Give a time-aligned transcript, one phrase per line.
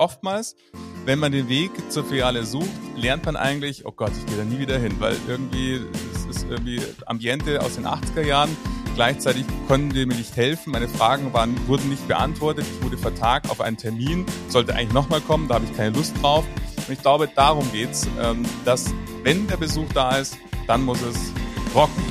[0.00, 0.56] oftmals,
[1.04, 4.44] wenn man den Weg zur Filiale sucht, lernt man eigentlich, oh Gott, ich gehe da
[4.44, 5.80] nie wieder hin, weil irgendwie,
[6.14, 8.56] es ist irgendwie Ambiente aus den 80er Jahren.
[8.96, 10.72] Gleichzeitig konnten die mir nicht helfen.
[10.72, 12.66] Meine Fragen waren, wurden nicht beantwortet.
[12.74, 16.14] Ich wurde vertagt auf einen Termin, sollte eigentlich nochmal kommen, da habe ich keine Lust
[16.20, 16.44] drauf.
[16.76, 18.92] Und ich glaube, darum geht's, ähm, dass
[19.22, 20.36] wenn der Besuch da ist,
[20.66, 21.32] dann muss es
[21.74, 22.02] rocken.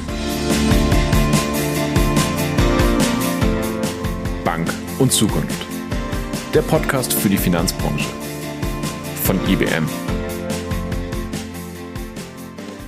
[4.46, 5.69] Bank und Zukunft.
[6.56, 8.10] Der Podcast für die Finanzbranche
[9.24, 9.88] von IBM.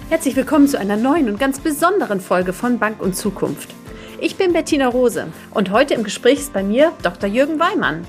[0.10, 3.70] Herzlich willkommen zu einer neuen und ganz besonderen Folge von Bank und Zukunft.
[4.20, 7.30] Ich bin Bettina Rose und heute im Gespräch ist bei mir Dr.
[7.30, 8.08] Jürgen Weimann.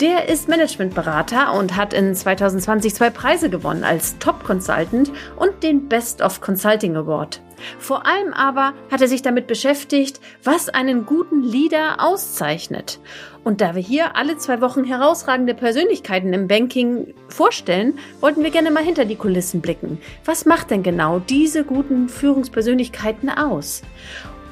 [0.00, 5.88] Der ist Managementberater und hat in 2020 zwei Preise gewonnen als Top Consultant und den
[5.88, 7.40] Best of Consulting Award.
[7.78, 12.98] Vor allem aber hat er sich damit beschäftigt, was einen guten Leader auszeichnet.
[13.44, 18.70] Und da wir hier alle zwei Wochen herausragende Persönlichkeiten im Banking vorstellen, wollten wir gerne
[18.70, 19.98] mal hinter die Kulissen blicken.
[20.24, 23.82] Was macht denn genau diese guten Führungspersönlichkeiten aus?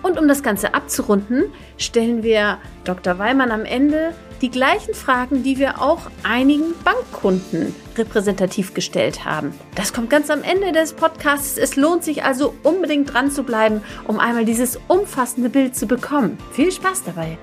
[0.03, 1.45] Und um das Ganze abzurunden,
[1.77, 3.19] stellen wir Dr.
[3.19, 9.53] Weimann am Ende die gleichen Fragen, die wir auch einigen Bankkunden repräsentativ gestellt haben.
[9.75, 11.59] Das kommt ganz am Ende des Podcasts.
[11.59, 16.39] Es lohnt sich also unbedingt dran zu bleiben, um einmal dieses umfassende Bild zu bekommen.
[16.53, 17.37] Viel Spaß dabei.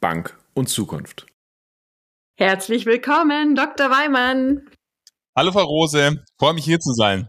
[0.00, 1.26] Bank und Zukunft.
[2.36, 3.90] Herzlich willkommen, Dr.
[3.90, 4.68] Weimann.
[5.36, 6.22] Hallo, Frau Rose.
[6.38, 7.28] Freue mich hier zu sein.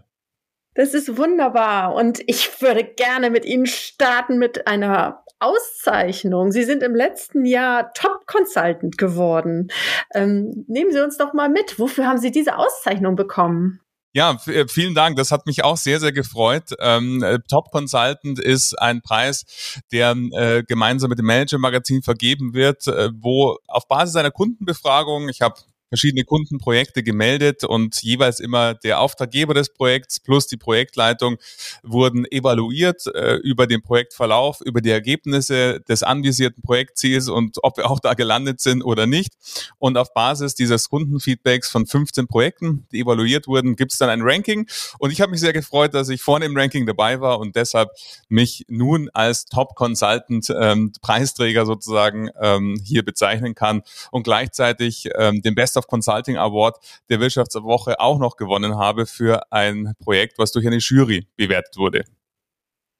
[0.75, 6.51] Das ist wunderbar und ich würde gerne mit Ihnen starten mit einer Auszeichnung.
[6.51, 9.69] Sie sind im letzten Jahr Top Consultant geworden.
[10.13, 11.79] Ähm, nehmen Sie uns doch mal mit.
[11.79, 13.81] Wofür haben Sie diese Auszeichnung bekommen?
[14.13, 15.17] Ja, äh, vielen Dank.
[15.17, 16.71] Das hat mich auch sehr, sehr gefreut.
[16.79, 19.45] Ähm, äh, Top Consultant ist ein Preis,
[19.91, 25.29] der äh, gemeinsam mit dem Manager Magazin vergeben wird, äh, wo auf Basis einer Kundenbefragung,
[25.29, 31.37] ich habe verschiedene Kundenprojekte gemeldet und jeweils immer der Auftraggeber des Projekts plus die Projektleitung
[31.83, 37.89] wurden evaluiert äh, über den Projektverlauf, über die Ergebnisse des anvisierten Projektziels und ob wir
[37.89, 39.33] auch da gelandet sind oder nicht.
[39.79, 44.21] Und auf Basis dieses Kundenfeedbacks von 15 Projekten, die evaluiert wurden, gibt es dann ein
[44.21, 44.67] Ranking.
[44.99, 47.89] Und ich habe mich sehr gefreut, dass ich vorne im Ranking dabei war und deshalb
[48.27, 53.81] mich nun als Top Consultant ähm, Preisträger sozusagen ähm, hier bezeichnen kann
[54.11, 56.77] und gleichzeitig ähm, den Best of Consulting Award
[57.09, 62.05] der Wirtschaftswoche auch noch gewonnen habe für ein Projekt, was durch eine Jury bewertet wurde.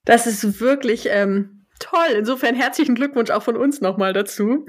[0.06, 2.16] Das ist wirklich ähm, toll.
[2.18, 4.66] Insofern herzlichen Glückwunsch auch von uns nochmal dazu.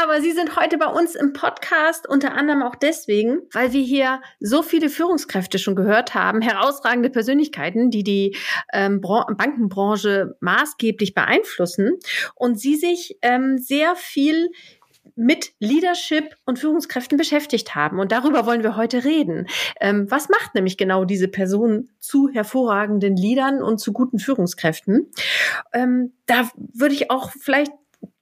[0.00, 4.20] Aber Sie sind heute bei uns im Podcast unter anderem auch deswegen, weil wir hier
[4.40, 8.36] so viele Führungskräfte schon gehört haben, herausragende Persönlichkeiten, die die
[8.72, 11.98] ähm, Bankenbranche maßgeblich beeinflussen
[12.34, 14.50] und Sie sich ähm, sehr viel
[15.16, 17.98] mit Leadership und Führungskräften beschäftigt haben.
[17.98, 19.48] Und darüber wollen wir heute reden.
[19.80, 25.10] Ähm, was macht nämlich genau diese Person zu hervorragenden Leadern und zu guten Führungskräften?
[25.72, 27.72] Ähm, da würde ich auch vielleicht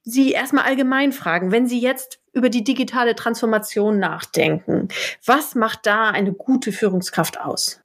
[0.07, 4.89] Sie erstmal allgemein fragen, wenn Sie jetzt über die digitale Transformation nachdenken,
[5.25, 7.81] was macht da eine gute Führungskraft aus?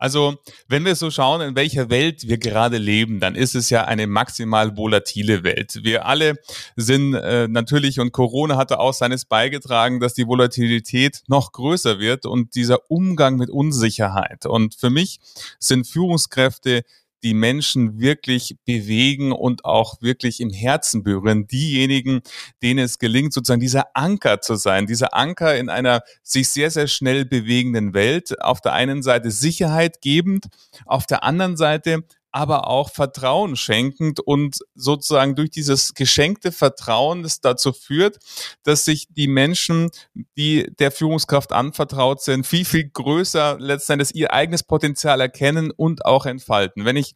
[0.00, 3.84] Also, wenn wir so schauen, in welcher Welt wir gerade leben, dann ist es ja
[3.84, 5.80] eine maximal volatile Welt.
[5.82, 6.36] Wir alle
[6.74, 12.24] sind äh, natürlich, und Corona hatte auch seines beigetragen, dass die Volatilität noch größer wird
[12.24, 14.46] und dieser Umgang mit Unsicherheit.
[14.46, 15.20] Und für mich
[15.58, 16.82] sind Führungskräfte
[17.22, 21.46] die Menschen wirklich bewegen und auch wirklich im Herzen berühren.
[21.46, 22.20] Diejenigen,
[22.62, 26.86] denen es gelingt, sozusagen dieser Anker zu sein, dieser Anker in einer sich sehr, sehr
[26.86, 28.40] schnell bewegenden Welt.
[28.42, 30.46] Auf der einen Seite Sicherheit gebend,
[30.86, 37.40] auf der anderen Seite aber auch Vertrauen schenkend und sozusagen durch dieses geschenkte Vertrauen, das
[37.40, 38.18] dazu führt,
[38.62, 39.90] dass sich die Menschen,
[40.36, 46.26] die der Führungskraft anvertraut sind, viel, viel größer letztendlich ihr eigenes Potenzial erkennen und auch
[46.26, 46.84] entfalten.
[46.84, 47.14] Wenn ich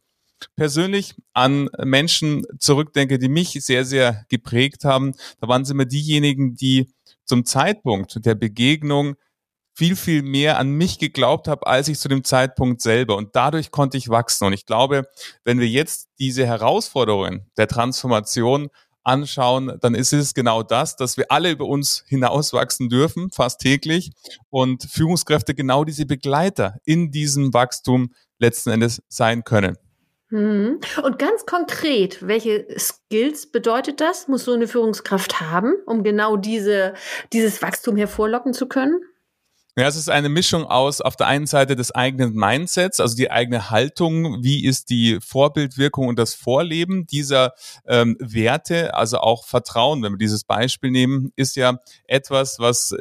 [0.57, 6.55] persönlich an Menschen zurückdenke, die mich sehr, sehr geprägt haben, da waren sie immer diejenigen,
[6.55, 6.93] die
[7.25, 9.17] zum Zeitpunkt der Begegnung
[9.75, 13.17] viel, viel mehr an mich geglaubt habe, als ich zu dem Zeitpunkt selber.
[13.17, 14.47] Und dadurch konnte ich wachsen.
[14.47, 15.09] Und ich glaube,
[15.45, 18.71] wenn wir jetzt diese Herausforderungen der Transformation
[19.03, 24.13] anschauen, dann ist es genau das, dass wir alle über uns hinauswachsen dürfen, fast täglich.
[24.49, 29.77] Und Führungskräfte genau diese Begleiter in diesem Wachstum letzten Endes sein können.
[30.31, 30.81] Mhm.
[31.03, 36.95] Und ganz konkret, welche Skills bedeutet das, muss so eine Führungskraft haben, um genau diese,
[37.33, 39.01] dieses Wachstum hervorlocken zu können?
[39.77, 43.33] Ja, es ist eine Mischung aus auf der einen Seite des eigenen Mindsets, also die
[43.33, 47.55] eigene Haltung, wie ist die Vorbildwirkung und das Vorleben dieser
[47.85, 52.95] ähm, Werte, also auch Vertrauen, wenn wir dieses Beispiel nehmen, ist ja etwas, was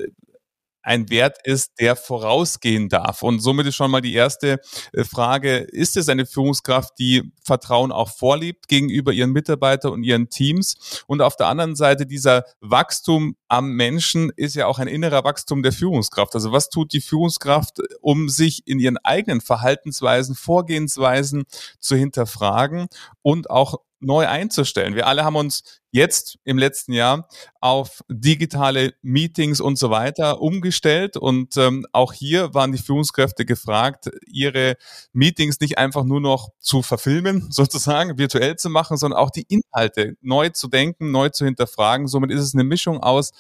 [0.84, 3.24] ein Wert ist, der vorausgehen darf.
[3.24, 4.60] Und somit ist schon mal die erste
[4.92, 10.30] äh, Frage, ist es eine Führungskraft, die Vertrauen auch vorlebt gegenüber ihren Mitarbeitern und ihren
[10.30, 11.04] Teams?
[11.08, 15.64] Und auf der anderen Seite dieser Wachstum am Menschen ist ja auch ein innerer Wachstum
[15.64, 16.36] der Führungskraft.
[16.36, 21.46] Also was tut die Führungskraft, um sich in ihren eigenen Verhaltensweisen, Vorgehensweisen
[21.80, 22.88] zu hinterfragen
[23.22, 24.96] und auch neu einzustellen.
[24.96, 27.28] Wir alle haben uns jetzt im letzten Jahr
[27.62, 31.18] auf digitale Meetings und so weiter umgestellt.
[31.18, 34.76] Und ähm, auch hier waren die Führungskräfte gefragt, ihre
[35.14, 40.18] Meetings nicht einfach nur noch zu verfilmen, sozusagen virtuell zu machen, sondern auch die Inhalte
[40.22, 42.08] neu zu denken, neu zu hinterfragen.
[42.08, 43.32] Somit ist es eine Mischung aus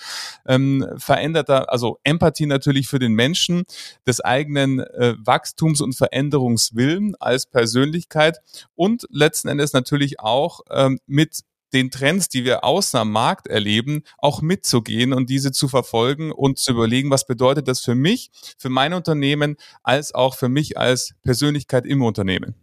[0.46, 3.64] ähm, veränderter, also Empathie natürlich für den Menschen,
[4.06, 8.38] des eigenen äh, Wachstums- und Veränderungswillen als Persönlichkeit
[8.76, 11.42] und letzten Endes natürlich auch ähm, mit
[11.74, 16.60] den Trends, die wir außen am Markt erleben, auch mitzugehen und diese zu verfolgen und
[16.60, 21.14] zu überlegen, was bedeutet das für mich, für mein Unternehmen, als auch für mich als
[21.24, 22.56] Persönlichkeit im Unternehmen.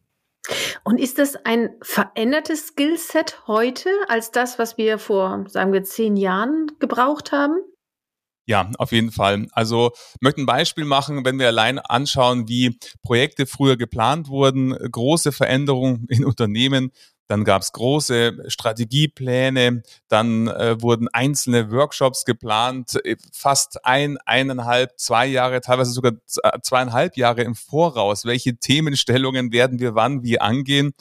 [0.84, 6.16] Und ist das ein verändertes Skillset heute als das, was wir vor, sagen wir, zehn
[6.16, 7.60] Jahren gebraucht haben?
[8.46, 9.46] Ja, auf jeden Fall.
[9.52, 15.30] Also möchte ein Beispiel machen, wenn wir allein anschauen, wie Projekte früher geplant wurden, große
[15.30, 16.90] Veränderungen in Unternehmen,
[17.30, 24.98] dann gab es große Strategiepläne, dann äh, wurden einzelne Workshops geplant, äh, fast ein, eineinhalb,
[24.98, 28.24] zwei Jahre, teilweise sogar äh, zweieinhalb Jahre im Voraus.
[28.24, 30.92] Welche Themenstellungen werden wir wann wie angehen?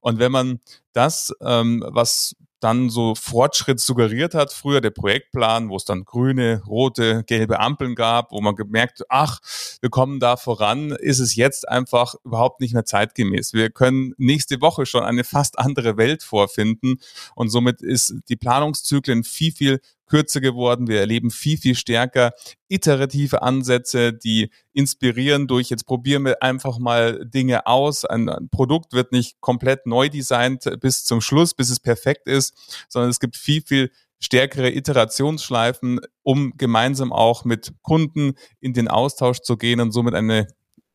[0.00, 0.58] Und wenn man
[0.92, 2.34] das, ähm, was
[2.66, 4.52] dann so Fortschritt suggeriert hat.
[4.52, 9.38] Früher der Projektplan, wo es dann grüne, rote, gelbe Ampeln gab, wo man gemerkt, ach,
[9.80, 13.52] wir kommen da voran, ist es jetzt einfach überhaupt nicht mehr zeitgemäß.
[13.52, 16.96] Wir können nächste Woche schon eine fast andere Welt vorfinden
[17.36, 20.88] und somit ist die Planungszyklen viel, viel kürzer geworden.
[20.88, 22.32] Wir erleben viel, viel stärker
[22.68, 28.04] iterative Ansätze, die inspirieren durch, jetzt probieren wir einfach mal Dinge aus.
[28.04, 32.54] Ein, ein, Produkt wird nicht komplett neu designt bis zum Schluss, bis es perfekt ist,
[32.88, 39.40] sondern es gibt viel, viel stärkere Iterationsschleifen, um gemeinsam auch mit Kunden in den Austausch
[39.40, 40.46] zu gehen und somit eine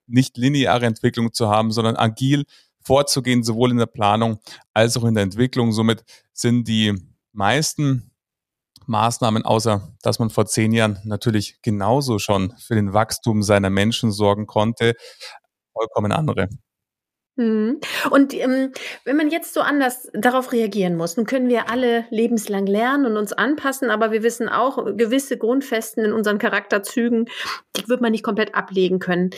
[0.08, 2.46] nicht lineare Entwicklung zu haben, sondern agil
[2.84, 4.40] vorzugehen, sowohl in der Planung
[4.74, 5.72] als auch in der Entwicklung.
[5.72, 6.04] Somit
[6.34, 6.96] sind die
[7.32, 8.11] meisten
[8.92, 14.12] Maßnahmen, außer dass man vor zehn Jahren natürlich genauso schon für den Wachstum seiner Menschen
[14.12, 14.94] sorgen konnte,
[15.74, 16.50] vollkommen andere.
[17.38, 17.80] Mhm.
[18.10, 18.72] Und ähm,
[19.06, 23.18] wenn man jetzt so anders darauf reagieren muss, nun können wir alle lebenslang lernen und
[23.18, 27.26] uns anpassen, aber wir wissen auch, gewisse Grundfesten in unseren Charakterzügen,
[27.78, 29.30] die wird man nicht komplett ablegen können.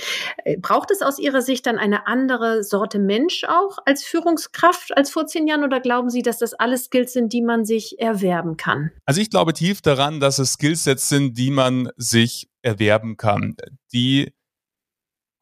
[0.44, 5.12] Äh, braucht es aus Ihrer Sicht dann eine andere Sorte Mensch auch als Führungskraft als
[5.12, 8.58] vor zehn Jahren oder glauben Sie, dass das alles Skills sind, die man sich erwerben
[8.58, 8.92] kann?
[9.06, 13.56] Also ich glaube tief daran, dass es Skillsets sind, die man sich erwerben kann,
[13.94, 14.34] die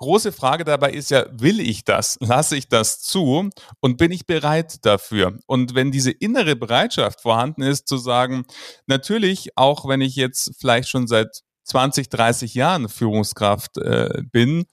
[0.01, 2.17] große Frage dabei ist ja, will ich das?
[2.19, 3.49] Lasse ich das zu?
[3.79, 5.37] Und bin ich bereit dafür?
[5.45, 8.43] Und wenn diese innere Bereitschaft vorhanden ist, zu sagen,
[8.87, 14.65] natürlich, auch wenn ich jetzt vielleicht schon seit 20, 30 Jahren Führungskraft äh, bin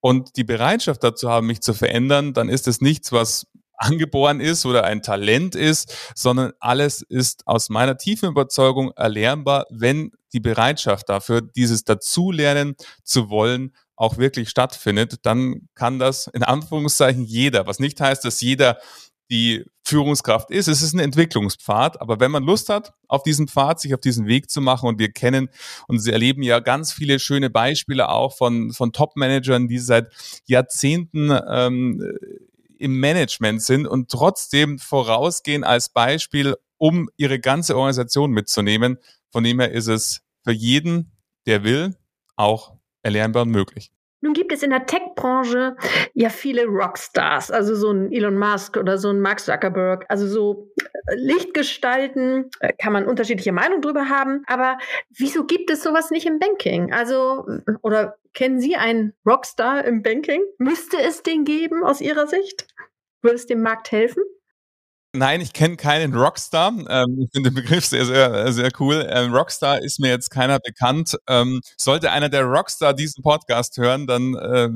[0.00, 3.46] und die Bereitschaft dazu haben, mich zu verändern, dann ist es nichts, was
[3.78, 10.12] angeboren ist oder ein Talent ist, sondern alles ist aus meiner tiefen Überzeugung erlernbar, wenn
[10.32, 17.24] die Bereitschaft dafür, dieses Dazulernen zu wollen, auch wirklich stattfindet, dann kann das in Anführungszeichen
[17.24, 18.78] jeder, was nicht heißt, dass jeder
[19.30, 20.68] die Führungskraft ist.
[20.68, 24.26] Es ist ein Entwicklungspfad, aber wenn man Lust hat, auf diesem Pfad, sich auf diesen
[24.26, 25.48] Weg zu machen und wir kennen
[25.88, 30.12] und sie erleben ja ganz viele schöne Beispiele auch von, von Top-Managern, die seit
[30.46, 32.18] Jahrzehnten ähm,
[32.78, 38.98] im Management sind und trotzdem vorausgehen als Beispiel, um ihre ganze Organisation mitzunehmen.
[39.32, 41.12] Von dem her ist es für jeden,
[41.46, 41.96] der will,
[42.36, 42.75] auch
[43.06, 43.90] erlernbar und möglich.
[44.22, 45.76] Nun gibt es in der Tech-Branche
[46.14, 50.72] ja viele Rockstars, also so ein Elon Musk oder so ein Mark Zuckerberg, also so
[50.80, 54.78] äh, Lichtgestalten, äh, kann man unterschiedliche Meinungen drüber haben, aber
[55.16, 56.92] wieso gibt es sowas nicht im Banking?
[56.92, 57.46] Also,
[57.82, 60.42] oder kennen Sie einen Rockstar im Banking?
[60.58, 62.66] Müsste es den geben aus Ihrer Sicht?
[63.22, 64.24] Würde es dem Markt helfen?
[65.16, 66.72] Nein, ich kenne keinen Rockstar.
[66.88, 69.06] Ähm, ich finde den Begriff sehr, sehr, sehr cool.
[69.08, 71.16] Ähm, Rockstar ist mir jetzt keiner bekannt.
[71.26, 74.68] Ähm, sollte einer der Rockstar diesen Podcast hören, dann äh,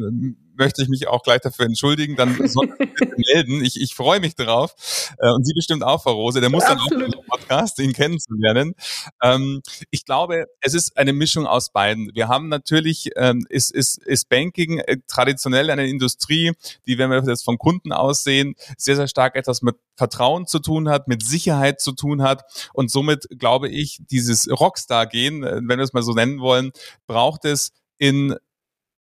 [0.60, 2.14] möchte ich mich auch gleich dafür entschuldigen.
[2.14, 3.64] Dann soll ich melden.
[3.64, 4.76] Ich, ich freue mich drauf.
[5.18, 6.40] Äh, und Sie bestimmt auch, Frau Rose.
[6.40, 6.92] Der muss Absolut.
[6.92, 8.74] dann auch im Podcast, ihn kennenzulernen.
[9.22, 12.10] Ähm, ich glaube, es ist eine Mischung aus beiden.
[12.14, 16.52] Wir haben natürlich, ähm, ist, ist, ist Banking äh, traditionell eine Industrie,
[16.86, 20.88] die, wenn wir jetzt von Kunden aussehen, sehr, sehr stark etwas mit Vertrauen zu tun
[20.88, 22.68] hat, mit Sicherheit zu tun hat.
[22.74, 26.72] Und somit glaube ich, dieses Rockstar-Gehen, äh, wenn wir es mal so nennen wollen,
[27.06, 28.36] braucht es in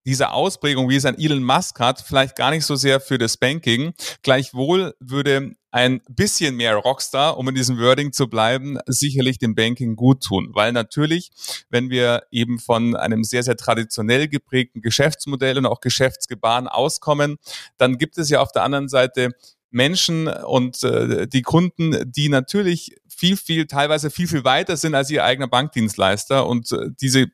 [0.09, 3.37] dieser Ausprägung, wie es ein Elon Musk hat, vielleicht gar nicht so sehr für das
[3.37, 3.93] Banking.
[4.23, 9.97] Gleichwohl würde ein bisschen mehr Rockstar, um in diesem Wording zu bleiben, sicherlich dem Banking
[9.97, 10.49] gut tun.
[10.55, 11.31] Weil natürlich,
[11.69, 17.37] wenn wir eben von einem sehr, sehr traditionell geprägten Geschäftsmodell und auch Geschäftsgebaren auskommen,
[17.77, 19.33] dann gibt es ja auf der anderen Seite
[19.71, 25.11] Menschen und äh, die Kunden, die natürlich viel, viel, teilweise viel, viel weiter sind als
[25.11, 27.27] ihr eigener Bankdienstleister und äh, diese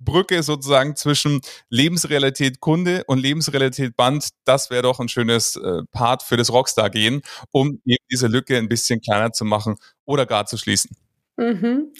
[0.00, 6.22] Brücke sozusagen zwischen Lebensrealität Kunde und Lebensrealität Band, das wäre doch ein schönes äh, Part
[6.22, 10.46] für das Rockstar gehen, um eben diese Lücke ein bisschen kleiner zu machen oder gar
[10.46, 10.90] zu schließen.
[11.36, 11.94] Mhm.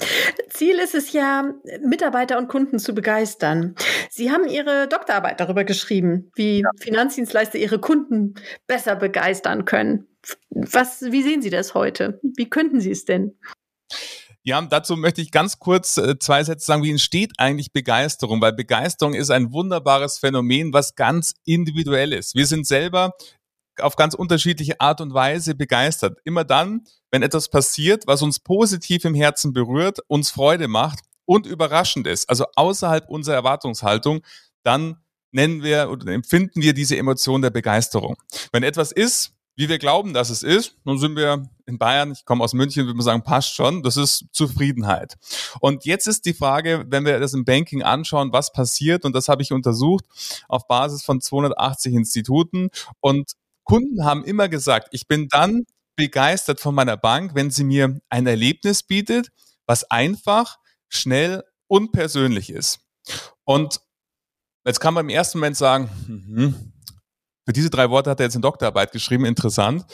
[0.50, 3.75] Ziel ist es ja, Mitarbeiter und Kunden zu begeistern.
[4.11, 6.69] Sie haben Ihre Doktorarbeit darüber geschrieben, wie ja.
[6.78, 8.35] Finanzdienstleister ihre Kunden
[8.66, 10.09] besser begeistern können.
[10.50, 12.21] Was, wie sehen Sie das heute?
[12.23, 13.38] Wie könnten Sie es denn?
[14.42, 18.40] Ja, dazu möchte ich ganz kurz äh, zwei Sätze sagen, wie entsteht eigentlich Begeisterung?
[18.40, 22.35] Weil Begeisterung ist ein wunderbares Phänomen, was ganz individuell ist.
[22.35, 23.14] Wir sind selber
[23.80, 26.18] auf ganz unterschiedliche Art und Weise begeistert.
[26.25, 31.47] Immer dann, wenn etwas passiert, was uns positiv im Herzen berührt, uns Freude macht und
[31.47, 34.23] überraschend ist, also außerhalb unserer Erwartungshaltung,
[34.64, 34.97] dann
[35.32, 38.16] nennen wir oder empfinden wir diese Emotion der Begeisterung.
[38.52, 42.24] Wenn etwas ist, wie wir glauben, dass es ist, nun sind wir in Bayern, ich
[42.24, 45.18] komme aus München, würde man sagen, passt schon, das ist Zufriedenheit.
[45.60, 49.28] Und jetzt ist die Frage, wenn wir das im Banking anschauen, was passiert, und das
[49.28, 50.06] habe ich untersucht
[50.48, 52.70] auf Basis von 280 Instituten.
[53.00, 53.32] Und
[53.64, 58.26] Kunden haben immer gesagt, ich bin dann begeistert von meiner Bank, wenn sie mir ein
[58.26, 59.28] Erlebnis bietet,
[59.66, 60.56] was einfach,
[60.88, 62.80] schnell und persönlich ist.
[63.44, 63.82] Und
[64.64, 66.79] jetzt kann man im ersten Moment sagen, hm, für
[67.52, 69.85] diese drei Worte hat er jetzt eine Doktorarbeit geschrieben, interessant.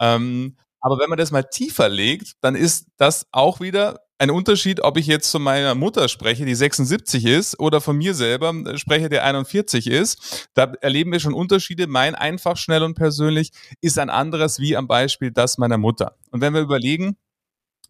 [0.00, 4.82] Ähm, aber wenn man das mal tiefer legt, dann ist das auch wieder ein Unterschied,
[4.82, 8.78] ob ich jetzt von meiner Mutter spreche, die 76 ist, oder von mir selber äh,
[8.78, 10.48] spreche, der 41 ist.
[10.54, 11.86] Da erleben wir schon Unterschiede.
[11.86, 16.16] Mein einfach, schnell und persönlich ist ein anderes wie am Beispiel das meiner Mutter.
[16.30, 17.16] Und wenn wir überlegen,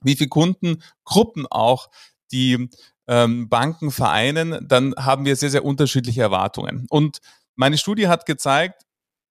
[0.03, 1.89] wie viele Kundengruppen auch
[2.33, 2.69] die
[3.07, 6.87] ähm, Banken vereinen, dann haben wir sehr, sehr unterschiedliche Erwartungen.
[6.89, 7.19] Und
[7.55, 8.83] meine Studie hat gezeigt,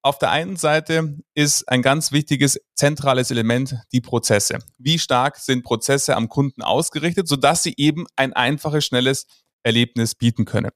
[0.03, 4.59] auf der einen Seite ist ein ganz wichtiges zentrales Element die Prozesse.
[4.77, 9.25] Wie stark sind Prozesse am Kunden ausgerichtet, sodass sie eben ein einfaches, schnelles
[9.63, 10.71] Erlebnis bieten können.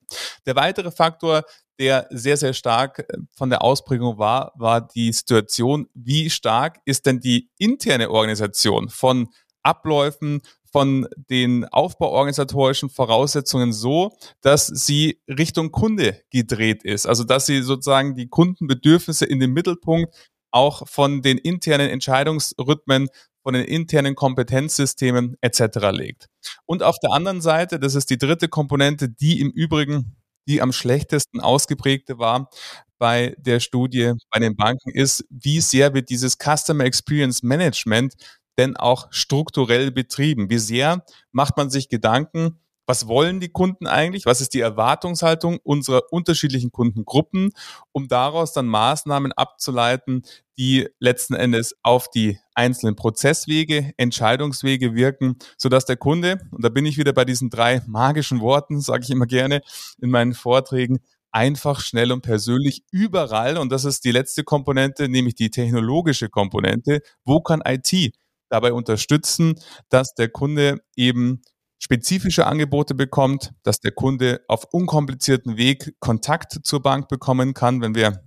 [0.45, 1.43] Der weitere Faktor,
[1.77, 7.05] der sehr, sehr stark äh, von der Ausprägung war, war die Situation, wie stark ist
[7.05, 9.27] denn die interne Organisation von
[9.61, 10.41] Abläufen,
[10.71, 17.05] von den aufbauorganisatorischen Voraussetzungen so, dass sie Richtung Kunde gedreht ist.
[17.05, 20.13] Also dass sie sozusagen die Kundenbedürfnisse in den Mittelpunkt
[20.51, 23.09] auch von den internen Entscheidungsrhythmen,
[23.43, 25.91] von den internen Kompetenzsystemen etc.
[25.91, 26.27] legt.
[26.65, 30.71] Und auf der anderen Seite, das ist die dritte Komponente, die im Übrigen die am
[30.71, 32.49] schlechtesten ausgeprägte war
[32.97, 38.15] bei der Studie bei den Banken, ist, wie sehr wird dieses Customer Experience Management
[38.57, 40.49] denn auch strukturell betrieben?
[40.49, 44.25] Wie sehr macht man sich Gedanken, was wollen die Kunden eigentlich?
[44.25, 47.51] Was ist die Erwartungshaltung unserer unterschiedlichen Kundengruppen,
[47.91, 50.23] um daraus dann Maßnahmen abzuleiten,
[50.57, 56.85] die letzten Endes auf die einzelnen Prozesswege, Entscheidungswege wirken, sodass der Kunde, und da bin
[56.85, 59.61] ich wieder bei diesen drei magischen Worten, sage ich immer gerne
[60.01, 60.99] in meinen Vorträgen,
[61.31, 67.01] einfach, schnell und persönlich überall, und das ist die letzte Komponente, nämlich die technologische Komponente,
[67.25, 68.13] wo kann IT
[68.49, 69.55] dabei unterstützen,
[69.89, 71.41] dass der Kunde eben
[71.79, 77.81] spezifische Angebote bekommt, dass der Kunde auf unkomplizierten Weg Kontakt zur Bank bekommen kann.
[77.81, 78.23] Wenn wir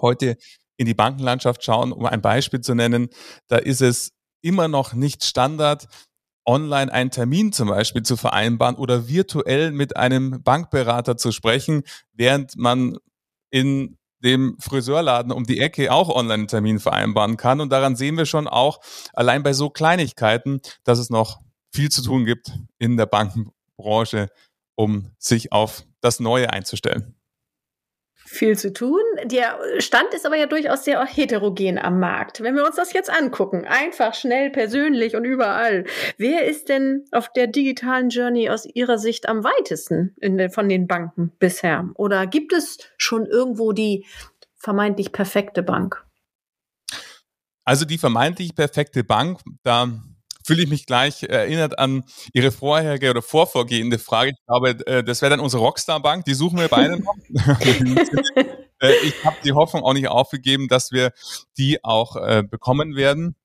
[0.00, 0.36] heute
[0.76, 3.08] in die Bankenlandschaft schauen, um ein Beispiel zu nennen,
[3.48, 4.10] da ist es
[4.42, 5.86] immer noch nicht Standard,
[6.46, 12.56] online einen Termin zum Beispiel zu vereinbaren oder virtuell mit einem Bankberater zu sprechen, während
[12.56, 12.98] man
[13.50, 17.60] in dem Friseurladen um die Ecke auch online einen Termin vereinbaren kann.
[17.60, 18.80] Und daran sehen wir schon auch
[19.12, 21.40] allein bei so Kleinigkeiten, dass es noch
[21.72, 24.28] viel zu tun gibt in der Bankenbranche,
[24.76, 27.14] um sich auf das Neue einzustellen
[28.34, 29.00] viel zu tun.
[29.24, 32.42] Der Stand ist aber ja durchaus sehr heterogen am Markt.
[32.42, 35.84] Wenn wir uns das jetzt angucken, einfach, schnell, persönlich und überall,
[36.18, 40.86] wer ist denn auf der digitalen Journey aus Ihrer Sicht am weitesten den, von den
[40.86, 41.88] Banken bisher?
[41.94, 44.04] Oder gibt es schon irgendwo die
[44.56, 46.04] vermeintlich perfekte Bank?
[47.64, 49.88] Also die vermeintlich perfekte Bank, da
[50.44, 54.30] fühle ich mich gleich erinnert an Ihre vorherige oder vorvorgehende Frage.
[54.32, 56.24] Ich glaube, äh, das wäre dann unsere Rockstar-Bank.
[56.24, 57.14] Die suchen wir beide noch.
[58.80, 61.12] Äh, ich habe die Hoffnung auch nicht aufgegeben, dass wir
[61.56, 63.36] die auch äh, bekommen werden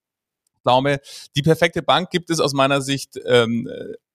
[0.69, 0.99] glaube,
[1.35, 3.67] die perfekte Bank gibt es aus meiner Sicht ähm,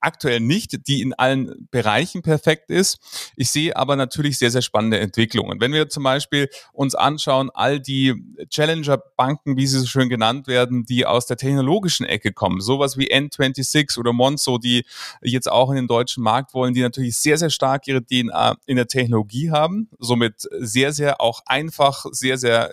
[0.05, 2.99] aktuell nicht, die in allen Bereichen perfekt ist.
[3.37, 5.61] Ich sehe aber natürlich sehr, sehr spannende Entwicklungen.
[5.61, 8.15] Wenn wir zum Beispiel uns anschauen, all die
[8.51, 13.13] Challenger-Banken, wie sie so schön genannt werden, die aus der technologischen Ecke kommen, sowas wie
[13.13, 14.85] N26 oder Monzo, die
[15.23, 18.77] jetzt auch in den deutschen Markt wollen, die natürlich sehr, sehr stark ihre DNA in
[18.77, 22.71] der Technologie haben, somit sehr, sehr auch einfach, sehr, sehr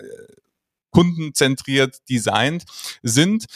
[0.92, 2.64] kundenzentriert designt
[3.02, 3.46] sind.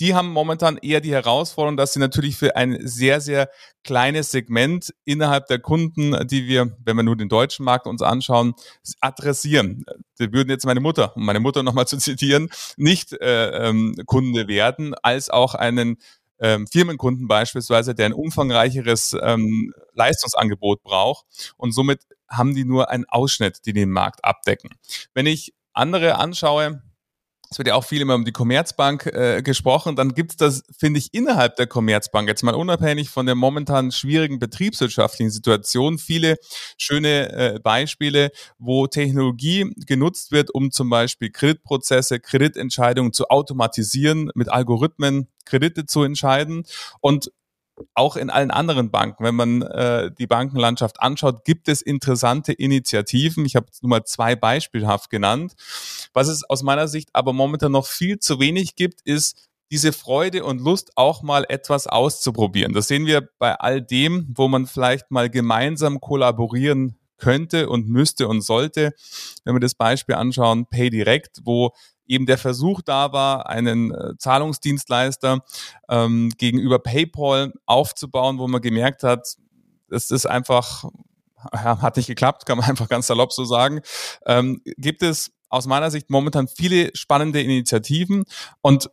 [0.00, 3.48] Die haben momentan eher die Herausforderung, dass sie natürlich für ein sehr, sehr
[3.82, 8.54] kleines Segment innerhalb der Kunden, die wir, wenn wir nur den deutschen Markt uns anschauen,
[9.00, 9.84] adressieren.
[10.18, 14.48] Die würden jetzt meine Mutter, um meine Mutter nochmal zu zitieren, nicht äh, ähm, Kunde
[14.48, 15.96] werden, als auch einen
[16.38, 21.54] ähm, Firmenkunden beispielsweise, der ein umfangreicheres ähm, Leistungsangebot braucht.
[21.56, 24.70] Und somit haben die nur einen Ausschnitt, die den Markt abdecken.
[25.14, 26.82] Wenn ich andere anschaue,
[27.50, 30.62] es wird ja auch viel immer um die Commerzbank äh, gesprochen, dann gibt es das,
[30.78, 36.36] finde ich, innerhalb der Commerzbank, jetzt mal unabhängig von der momentan schwierigen betriebswirtschaftlichen Situation, viele
[36.78, 44.48] schöne äh, Beispiele, wo Technologie genutzt wird, um zum Beispiel Kreditprozesse, Kreditentscheidungen zu automatisieren, mit
[44.48, 46.64] Algorithmen Kredite zu entscheiden.
[47.00, 47.30] Und
[47.94, 53.44] auch in allen anderen Banken, wenn man äh, die Bankenlandschaft anschaut, gibt es interessante Initiativen.
[53.44, 55.54] Ich habe nur mal zwei beispielhaft genannt.
[56.12, 60.44] Was es aus meiner Sicht aber momentan noch viel zu wenig gibt, ist diese Freude
[60.44, 62.72] und Lust, auch mal etwas auszuprobieren.
[62.72, 68.28] Das sehen wir bei all dem, wo man vielleicht mal gemeinsam kollaborieren könnte und müsste
[68.28, 68.92] und sollte.
[69.44, 71.72] Wenn wir das Beispiel anschauen, PayDirect, wo
[72.06, 75.40] eben der Versuch da war, einen äh, Zahlungsdienstleister
[75.88, 79.36] ähm, gegenüber PayPal aufzubauen, wo man gemerkt hat,
[79.90, 80.84] es ist einfach,
[81.52, 83.80] ja, hat nicht geklappt, kann man einfach ganz salopp so sagen,
[84.26, 88.24] ähm, gibt es aus meiner Sicht momentan viele spannende Initiativen
[88.62, 88.90] und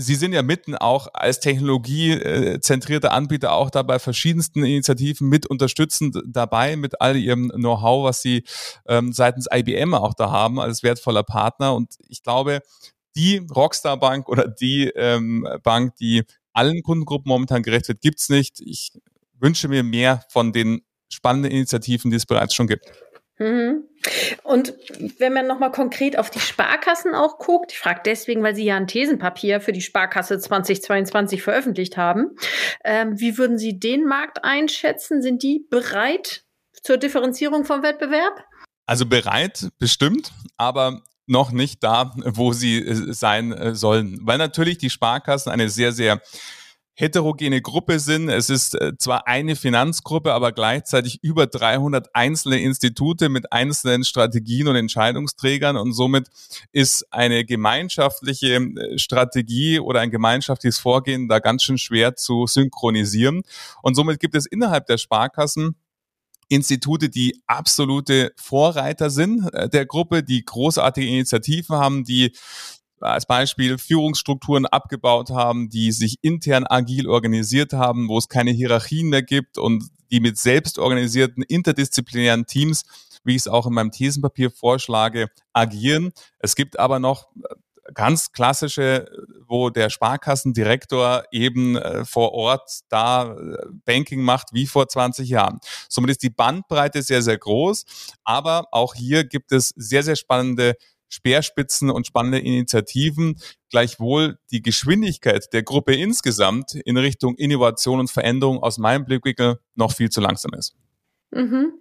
[0.00, 6.22] Sie sind ja mitten auch als technologiezentrierter Anbieter auch da bei verschiedensten Initiativen mit unterstützend
[6.24, 8.44] dabei, mit all Ihrem Know-how, was Sie
[8.86, 11.74] ähm, seitens IBM auch da haben als wertvoller Partner.
[11.74, 12.62] Und ich glaube,
[13.16, 18.60] die Rockstar Bank oder die ähm, Bank, die allen Kundengruppen momentan gerecht wird, gibt's nicht.
[18.60, 18.92] Ich
[19.40, 22.86] wünsche mir mehr von den spannenden Initiativen, die es bereits schon gibt.
[23.38, 23.84] Mhm.
[24.42, 24.74] Und
[25.18, 28.76] wenn man nochmal konkret auf die Sparkassen auch guckt, ich frage deswegen, weil Sie ja
[28.76, 32.36] ein Thesenpapier für die Sparkasse 2022 veröffentlicht haben,
[32.84, 35.22] ähm, wie würden Sie den Markt einschätzen?
[35.22, 36.44] Sind die bereit
[36.82, 38.44] zur Differenzierung vom Wettbewerb?
[38.86, 44.18] Also bereit, bestimmt, aber noch nicht da, wo sie äh, sein äh, sollen.
[44.22, 46.20] Weil natürlich die Sparkassen eine sehr, sehr
[46.98, 48.28] heterogene Gruppe sind.
[48.28, 54.66] Es ist äh, zwar eine Finanzgruppe, aber gleichzeitig über 300 einzelne Institute mit einzelnen Strategien
[54.66, 56.26] und Entscheidungsträgern und somit
[56.72, 63.42] ist eine gemeinschaftliche äh, Strategie oder ein gemeinschaftliches Vorgehen da ganz schön schwer zu synchronisieren.
[63.80, 65.76] Und somit gibt es innerhalb der Sparkassen
[66.48, 72.32] Institute, die absolute Vorreiter sind äh, der Gruppe, die großartige Initiativen haben, die
[73.00, 79.08] als Beispiel Führungsstrukturen abgebaut haben, die sich intern agil organisiert haben, wo es keine Hierarchien
[79.08, 82.84] mehr gibt und die mit selbstorganisierten interdisziplinären Teams,
[83.24, 86.12] wie ich es auch in meinem Thesenpapier vorschlage, agieren.
[86.38, 87.54] Es gibt aber noch äh,
[87.94, 89.06] ganz klassische,
[89.46, 95.58] wo der Sparkassendirektor eben äh, vor Ort da äh, Banking macht wie vor 20 Jahren.
[95.88, 97.84] Somit ist die Bandbreite sehr, sehr groß,
[98.24, 100.74] aber auch hier gibt es sehr, sehr spannende
[101.08, 103.40] Speerspitzen und spannende Initiativen,
[103.70, 109.92] gleichwohl die Geschwindigkeit der Gruppe insgesamt in Richtung Innovation und Veränderung aus meinem Blickwinkel noch
[109.92, 110.74] viel zu langsam ist.
[111.30, 111.72] Mhm.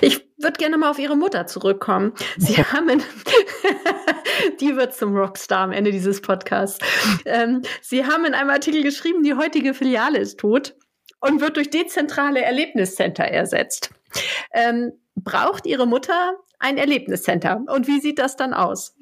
[0.00, 2.12] Ich würde gerne mal auf Ihre Mutter zurückkommen.
[2.36, 3.02] Sie haben,
[4.60, 6.78] die wird zum Rockstar am Ende dieses Podcasts.
[7.24, 10.74] Ähm, Sie haben in einem Artikel geschrieben, die heutige Filiale ist tot
[11.20, 13.90] und wird durch dezentrale Erlebniscenter ersetzt.
[14.52, 17.62] Ähm, braucht Ihre Mutter ein Erlebniscenter?
[17.66, 18.94] Und wie sieht das dann aus?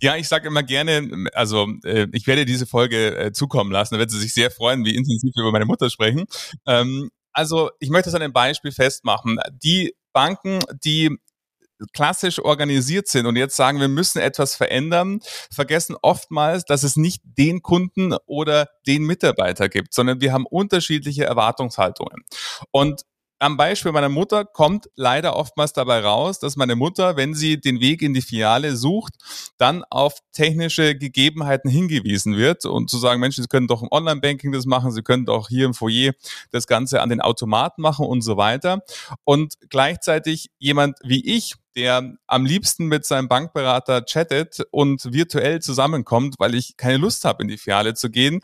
[0.00, 3.98] Ja, ich sage immer gerne, also äh, ich werde diese Folge äh, zukommen lassen, da
[4.00, 6.24] wird sie sich sehr freuen, wie intensiv wir über meine Mutter sprechen.
[6.66, 9.38] Ähm, also ich möchte es an einem Beispiel festmachen.
[9.62, 11.16] Die Banken, die
[11.92, 17.22] klassisch organisiert sind und jetzt sagen, wir müssen etwas verändern, vergessen oftmals, dass es nicht
[17.24, 22.22] den Kunden oder den Mitarbeiter gibt, sondern wir haben unterschiedliche Erwartungshaltungen.
[22.70, 23.02] Und
[23.40, 27.80] am Beispiel meiner Mutter kommt leider oftmals dabei raus, dass meine Mutter, wenn sie den
[27.80, 29.14] Weg in die Filiale sucht,
[29.56, 34.52] dann auf technische Gegebenheiten hingewiesen wird und zu sagen, Mensch, Sie können doch im Online-Banking
[34.52, 36.12] das machen, Sie können doch hier im Foyer
[36.50, 38.82] das Ganze an den Automaten machen und so weiter.
[39.24, 46.34] Und gleichzeitig jemand wie ich, der am liebsten mit seinem Bankberater chattet und virtuell zusammenkommt,
[46.38, 48.42] weil ich keine Lust habe, in die Filiale zu gehen.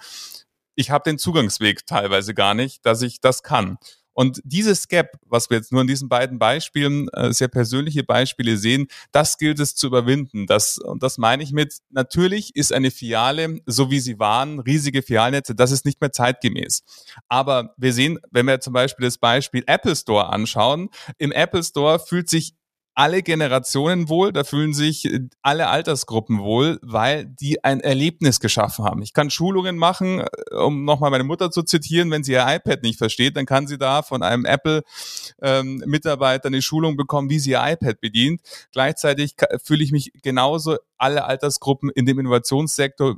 [0.74, 3.76] Ich habe den Zugangsweg teilweise gar nicht, dass ich das kann.
[4.16, 8.56] Und dieses Gap, was wir jetzt nur in diesen beiden Beispielen, äh, sehr persönliche Beispiele
[8.56, 10.46] sehen, das gilt es zu überwinden.
[10.46, 15.02] Das, und das meine ich mit, natürlich ist eine Filiale, so wie sie waren, riesige
[15.02, 16.82] Filialnetze, das ist nicht mehr zeitgemäß.
[17.28, 21.98] Aber wir sehen, wenn wir zum Beispiel das Beispiel Apple Store anschauen, im Apple Store
[21.98, 22.54] fühlt sich
[22.96, 28.86] alle Generationen wohl, da fühlen sich äh, alle Altersgruppen wohl, weil die ein Erlebnis geschaffen
[28.86, 29.02] haben.
[29.02, 32.82] Ich kann Schulungen machen, äh, um nochmal meine Mutter zu zitieren, wenn sie ihr iPad
[32.82, 37.50] nicht versteht, dann kann sie da von einem Apple-Mitarbeiter ähm, eine Schulung bekommen, wie sie
[37.50, 38.40] ihr iPad bedient.
[38.72, 43.16] Gleichzeitig fühle ich mich genauso alle Altersgruppen in dem Innovationssektor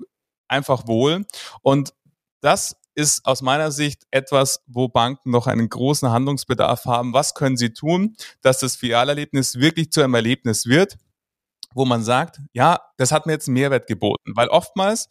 [0.48, 1.24] einfach wohl.
[1.62, 1.94] Und
[2.40, 7.12] das ist aus meiner Sicht etwas, wo Banken noch einen großen Handlungsbedarf haben.
[7.12, 10.96] Was können sie tun, dass das Filialerlebnis wirklich zu einem Erlebnis wird?
[11.74, 14.32] Wo man sagt, ja, das hat mir jetzt einen Mehrwert geboten.
[14.34, 15.08] Weil oftmals,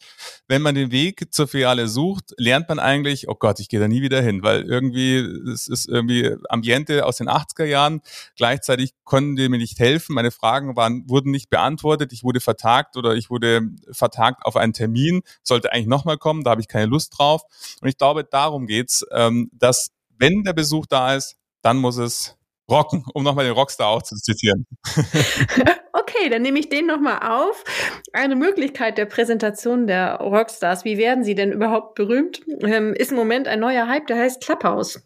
[0.48, 3.88] wenn man den Weg zur Filiale sucht, lernt man eigentlich, oh Gott, ich gehe da
[3.88, 5.16] nie wieder hin, weil irgendwie,
[5.50, 8.00] es ist irgendwie Ambiente aus den 80er Jahren.
[8.36, 10.14] Gleichzeitig konnten die mir nicht helfen.
[10.14, 12.12] Meine Fragen waren, wurden nicht beantwortet.
[12.12, 16.50] Ich wurde vertagt oder ich wurde vertagt auf einen Termin, sollte eigentlich nochmal kommen, da
[16.50, 17.42] habe ich keine Lust drauf.
[17.80, 22.37] Und ich glaube, darum geht's, ähm, dass wenn der Besuch da ist, dann muss es
[22.70, 24.66] rocken, um nochmal den Rockstar auch zu zitieren.
[26.08, 27.64] Okay, dann nehme ich den nochmal auf.
[28.12, 33.16] Eine Möglichkeit der Präsentation der Rockstars, wie werden sie denn überhaupt berühmt, ähm, ist im
[33.16, 35.02] Moment ein neuer Hype, der heißt Clubhouse.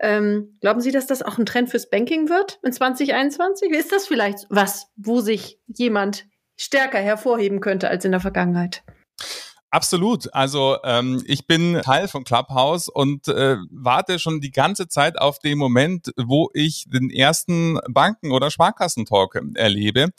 [0.00, 3.70] Ähm, glauben Sie, dass das auch ein Trend fürs Banking wird in 2021?
[3.70, 8.82] Ist das vielleicht was, wo sich jemand stärker hervorheben könnte als in der Vergangenheit?
[9.74, 10.32] Absolut.
[10.34, 15.38] Also ähm, ich bin Teil von Clubhouse und äh, warte schon die ganze Zeit auf
[15.38, 20.10] den Moment, wo ich den ersten Banken- oder Sparkassentalk erlebe.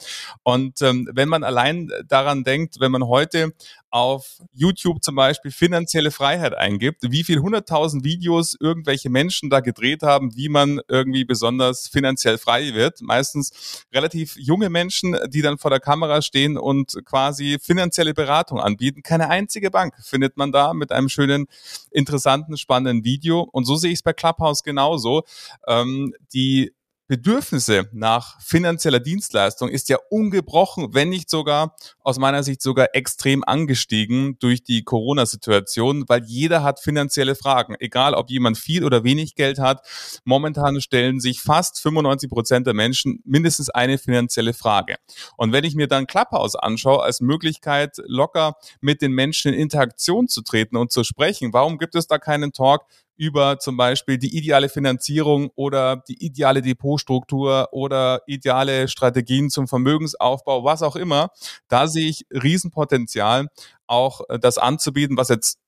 [0.42, 3.52] Und ähm, wenn man allein daran denkt, wenn man heute
[3.94, 10.02] auf YouTube zum Beispiel finanzielle Freiheit eingibt, wie viel hunderttausend Videos irgendwelche Menschen da gedreht
[10.02, 13.02] haben, wie man irgendwie besonders finanziell frei wird.
[13.02, 19.02] Meistens relativ junge Menschen, die dann vor der Kamera stehen und quasi finanzielle Beratung anbieten.
[19.04, 21.46] Keine einzige Bank findet man da mit einem schönen,
[21.92, 23.48] interessanten, spannenden Video.
[23.52, 25.22] Und so sehe ich es bei Clubhouse genauso.
[25.68, 26.72] Ähm, die
[27.06, 33.44] Bedürfnisse nach finanzieller Dienstleistung ist ja ungebrochen, wenn nicht sogar aus meiner Sicht sogar extrem
[33.44, 37.76] angestiegen durch die Corona-Situation, weil jeder hat finanzielle Fragen.
[37.78, 39.86] Egal, ob jemand viel oder wenig Geld hat.
[40.24, 44.96] Momentan stellen sich fast 95 Prozent der Menschen mindestens eine finanzielle Frage.
[45.36, 50.28] Und wenn ich mir dann Clubhouse anschaue, als Möglichkeit, locker mit den Menschen in Interaktion
[50.28, 54.36] zu treten und zu sprechen, warum gibt es da keinen Talk über zum Beispiel die
[54.36, 61.30] ideale Finanzierung oder die ideale Depotstruktur oder ideale Strategien zum Vermögensaufbau, was auch immer.
[61.68, 63.48] Da sehe ich Riesenpotenzial,
[63.86, 65.58] auch äh, das anzubieten, was jetzt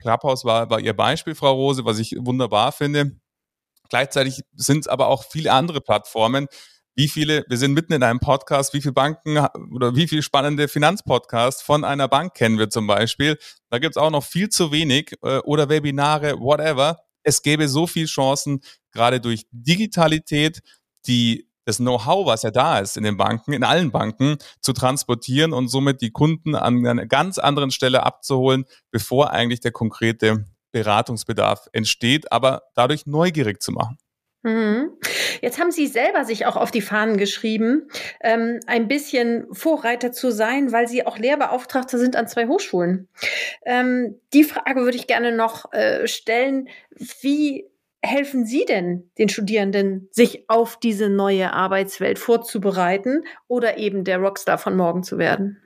[0.00, 3.12] Clubhouse war, war Ihr Beispiel, Frau Rose, was ich wunderbar finde.
[3.88, 6.48] Gleichzeitig sind es aber auch viele andere Plattformen,
[6.94, 9.38] wie viele, wir sind mitten in einem Podcast, wie viele Banken
[9.72, 13.38] oder wie viele spannende Finanzpodcasts von einer Bank kennen wir zum Beispiel.
[13.70, 17.00] Da gibt's auch noch viel zu wenig äh, oder Webinare, whatever.
[17.22, 18.60] Es gäbe so viele Chancen,
[18.92, 20.60] gerade durch Digitalität,
[21.06, 25.52] die das Know-how, was ja da ist in den Banken, in allen Banken, zu transportieren
[25.52, 31.68] und somit die Kunden an einer ganz anderen Stelle abzuholen, bevor eigentlich der konkrete Beratungsbedarf
[31.72, 33.96] entsteht, aber dadurch neugierig zu machen.
[34.44, 34.92] Mhm.
[35.40, 37.88] Jetzt haben Sie selber sich auch auf die Fahnen geschrieben,
[38.22, 43.08] ähm, ein bisschen Vorreiter zu sein, weil Sie auch Lehrbeauftragte sind an zwei Hochschulen.
[43.64, 46.68] Ähm, die Frage würde ich gerne noch äh, stellen.
[47.22, 47.70] Wie
[48.02, 54.58] helfen Sie denn den Studierenden, sich auf diese neue Arbeitswelt vorzubereiten oder eben der Rockstar
[54.58, 55.63] von morgen zu werden?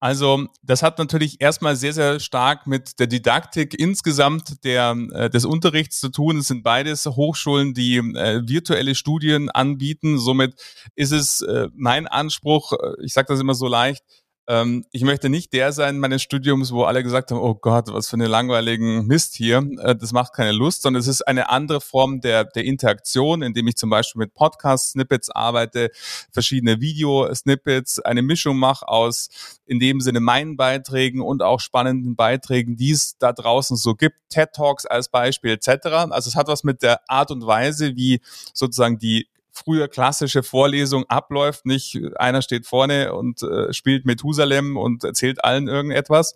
[0.00, 5.46] Also das hat natürlich erstmal sehr, sehr stark mit der Didaktik insgesamt der, äh, des
[5.46, 6.38] Unterrichts zu tun.
[6.38, 10.18] Es sind beides Hochschulen, die äh, virtuelle Studien anbieten.
[10.18, 10.60] Somit
[10.94, 14.02] ist es äh, mein Anspruch, äh, ich sage das immer so leicht,
[14.46, 18.08] ähm, ich möchte nicht der sein meines Studiums, wo alle gesagt haben, oh Gott, was
[18.10, 19.66] für eine langweiligen Mist hier.
[19.78, 23.68] Äh, das macht keine Lust, sondern es ist eine andere Form der, der Interaktion, indem
[23.68, 25.90] ich zum Beispiel mit Podcast-Snippets arbeite,
[26.30, 29.28] verschiedene Video-Snippets, eine Mischung mache aus
[29.64, 34.16] in dem Sinne meinen Beiträgen und auch spannenden Beiträgen, die es da draußen so gibt,
[34.28, 35.86] TED Talks als Beispiel etc.
[36.10, 38.20] Also es hat was mit der Art und Weise, wie
[38.52, 41.64] sozusagen die früher klassische Vorlesung abläuft.
[41.64, 46.34] Nicht einer steht vorne und äh, spielt Methusalem und erzählt allen irgendetwas,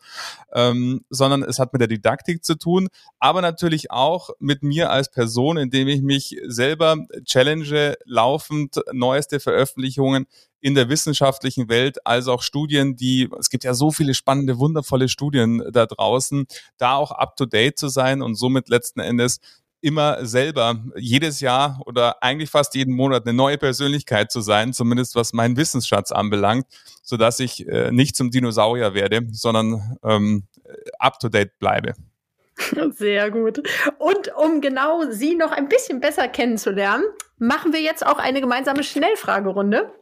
[0.52, 5.10] ähm, sondern es hat mit der Didaktik zu tun, aber natürlich auch mit mir als
[5.10, 10.26] Person, indem ich mich selber challenge, laufend neueste Veröffentlichungen
[10.60, 15.08] in der wissenschaftlichen Welt als auch Studien, die, es gibt ja so viele spannende, wundervolle
[15.08, 16.46] Studien da draußen,
[16.78, 19.40] da auch up to date zu sein und somit letzten Endes
[19.80, 25.14] immer selber jedes Jahr oder eigentlich fast jeden Monat eine neue Persönlichkeit zu sein, zumindest
[25.14, 26.66] was meinen Wissensschatz anbelangt,
[27.02, 30.44] so dass ich äh, nicht zum Dinosaurier werde, sondern ähm,
[30.98, 31.94] up to date bleibe.
[32.96, 33.62] Sehr gut.
[33.98, 37.04] Und um genau Sie noch ein bisschen besser kennenzulernen,
[37.38, 39.92] machen wir jetzt auch eine gemeinsame Schnellfragerunde.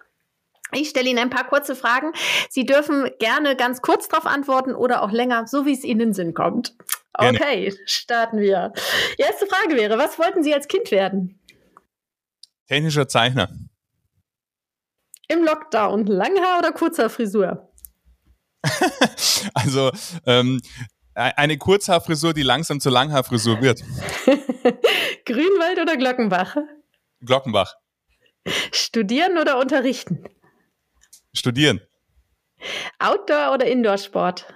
[0.72, 2.12] Ich stelle Ihnen ein paar kurze Fragen.
[2.50, 6.08] Sie dürfen gerne ganz kurz darauf antworten oder auch länger, so wie es Ihnen in
[6.08, 6.74] den Sinn kommt.
[7.18, 7.78] Okay, Gerne.
[7.86, 8.72] starten wir.
[9.18, 11.40] Die erste Frage wäre, was wollten Sie als Kind werden?
[12.68, 13.48] Technischer Zeichner.
[15.28, 17.72] Im Lockdown, Langhaar oder kurzer Frisur?
[19.54, 19.92] also
[20.26, 20.60] ähm,
[21.14, 23.80] e-, eine Kurzhaarfrisur, die langsam zur Langhaarfrisur wird.
[25.24, 26.56] Grünwald oder Glockenbach?
[27.20, 27.74] Glockenbach.
[28.72, 30.24] Studieren oder unterrichten?
[31.34, 31.80] Studieren.
[32.98, 34.46] Outdoor oder Indoor-Sport?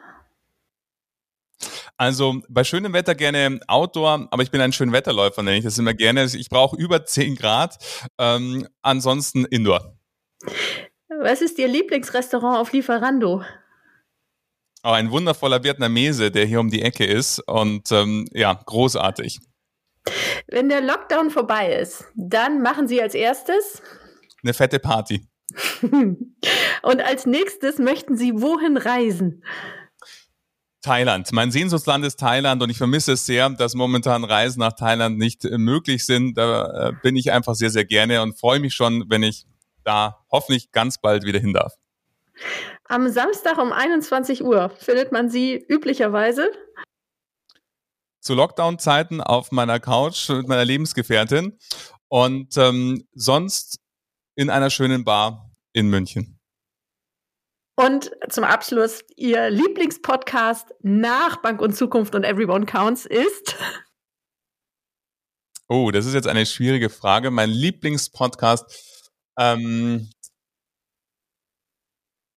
[2.01, 5.79] Also bei schönem Wetter gerne Outdoor, aber ich bin ein schön Wetterläufer, nenne ich das
[5.79, 6.25] immer gerne.
[6.25, 7.77] Ich brauche über 10 Grad,
[8.17, 9.99] ähm, ansonsten Indoor.
[11.11, 13.45] Was ist Ihr Lieblingsrestaurant auf Lieferando?
[14.83, 19.39] Oh, ein wundervoller Vietnamese, der hier um die Ecke ist und ähm, ja, großartig.
[20.47, 23.83] Wenn der Lockdown vorbei ist, dann machen Sie als erstes
[24.43, 25.29] eine fette Party.
[25.83, 29.43] und als nächstes möchten Sie wohin reisen?
[30.83, 31.31] Thailand.
[31.33, 35.45] Mein Sehnsuchtsland ist Thailand und ich vermisse es sehr, dass momentan Reisen nach Thailand nicht
[35.45, 36.37] äh, möglich sind.
[36.37, 39.47] Da äh, bin ich einfach sehr, sehr gerne und freue mich schon, wenn ich
[39.85, 41.75] da hoffentlich ganz bald wieder hin darf.
[42.89, 46.51] Am Samstag um 21 Uhr findet man Sie üblicherweise
[48.21, 51.59] zu Lockdown-Zeiten auf meiner Couch mit meiner Lebensgefährtin
[52.09, 53.79] und ähm, sonst
[54.35, 56.40] in einer schönen Bar in München.
[57.81, 63.57] Und zum Abschluss, Ihr Lieblingspodcast nach Bank und Zukunft und Everyone Counts ist?
[65.67, 67.31] Oh, das ist jetzt eine schwierige Frage.
[67.31, 69.01] Mein Lieblingspodcast.
[69.39, 70.11] Ähm,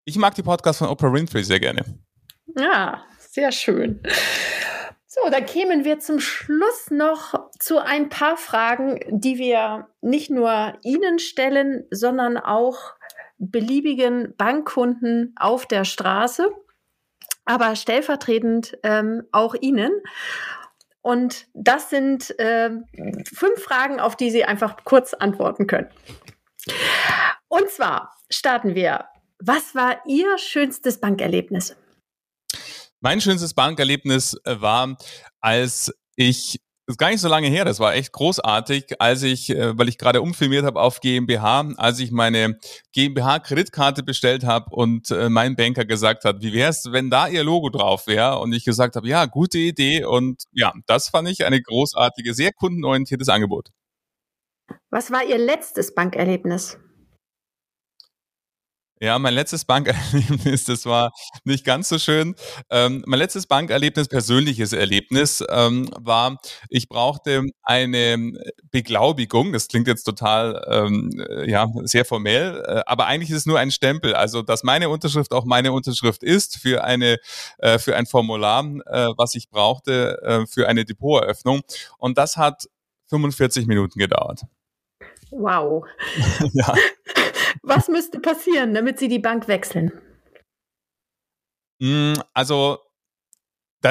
[0.05, 1.85] ich mag die Podcasts von Oprah Winfrey sehr gerne.
[2.57, 4.01] Ja, sehr schön.
[5.09, 10.79] So, dann kämen wir zum Schluss noch zu ein paar Fragen, die wir nicht nur
[10.85, 12.95] Ihnen stellen, sondern auch
[13.51, 16.49] beliebigen Bankkunden auf der Straße,
[17.45, 19.91] aber stellvertretend ähm, auch Ihnen.
[21.01, 22.71] Und das sind äh,
[23.25, 25.89] fünf Fragen, auf die Sie einfach kurz antworten können.
[27.49, 29.07] Und zwar starten wir.
[29.41, 31.77] Was war Ihr schönstes Bankerlebnis?
[33.01, 34.97] Mein schönstes Bankerlebnis war,
[35.41, 36.61] als ich
[36.93, 39.89] das ist gar nicht so lange her, das war echt großartig, als ich, äh, weil
[39.89, 42.59] ich gerade umfirmiert habe auf GmbH, als ich meine
[42.93, 47.45] GmbH-Kreditkarte bestellt habe und äh, mein Banker gesagt hat, wie wäre es, wenn da ihr
[47.45, 48.41] Logo drauf wäre?
[48.41, 50.05] Und ich gesagt habe, ja, gute Idee.
[50.05, 53.71] Und ja, das fand ich eine großartige, sehr kundenorientiertes Angebot.
[54.91, 56.79] Was war Ihr letztes Bankerlebnis?
[59.03, 61.11] Ja, mein letztes Bankerlebnis, das war
[61.43, 62.37] nicht ganz so schön.
[62.71, 66.39] Ähm, mein letztes Bankerlebnis, persönliches Erlebnis, ähm, war,
[66.69, 68.33] ich brauchte eine
[68.71, 69.53] Beglaubigung.
[69.53, 71.11] Das klingt jetzt total, ähm,
[71.47, 74.15] ja, sehr formell, äh, aber eigentlich ist es nur ein Stempel.
[74.15, 77.17] Also, dass meine Unterschrift auch meine Unterschrift ist für eine,
[77.59, 81.63] äh, für ein Formular, äh, was ich brauchte äh, für eine Depoteröffnung.
[81.99, 82.69] Und das hat
[83.09, 84.43] 45 Minuten gedauert.
[85.33, 85.83] Wow.
[86.53, 86.73] ja.
[87.63, 89.93] Was müsste passieren, damit Sie die Bank wechseln?
[91.79, 92.79] Mm, also